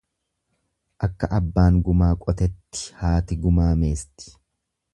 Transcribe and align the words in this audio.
Akka 1.07 1.29
abbaan 1.39 1.77
gumaa 1.89 2.09
qotetti 2.23 2.83
haati 3.03 3.39
gumaa 3.47 3.69
meesti. 3.83 4.35